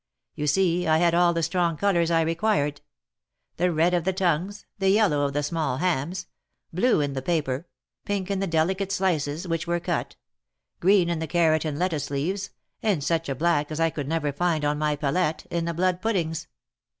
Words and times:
You 0.33 0.47
see, 0.47 0.87
I 0.87 0.97
had 0.97 1.13
all 1.13 1.31
the 1.31 1.43
strong 1.43 1.77
colors 1.77 2.09
I 2.09 2.21
required. 2.21 2.81
The 3.57 3.71
red 3.71 3.93
of 3.93 4.03
the 4.03 4.13
tongues; 4.13 4.65
the 4.79 4.89
yellow 4.89 5.25
of 5.25 5.33
the 5.33 5.43
small 5.43 5.77
hams; 5.77 6.25
blue 6.73 7.01
in 7.01 7.13
the 7.13 7.21
paper; 7.21 7.67
pink 8.03 8.31
in 8.31 8.39
the 8.39 8.47
delicate 8.47 8.91
slices, 8.91 9.47
which 9.47 9.67
were 9.67 9.79
cut; 9.79 10.15
green 10.79 11.07
in 11.07 11.19
the 11.19 11.27
carrot 11.27 11.65
and 11.65 11.77
lettuce 11.77 12.09
leaves, 12.09 12.49
and 12.81 13.03
such 13.03 13.29
a 13.29 13.35
black 13.35 13.69
as 13.71 13.79
I 13.79 13.91
could 13.91 14.07
never 14.07 14.33
find 14.33 14.65
on 14.65 14.79
my 14.79 14.95
palette, 14.95 15.45
in 15.51 15.65
the 15.65 15.73
blood 15.75 16.01
puddings. 16.01 16.47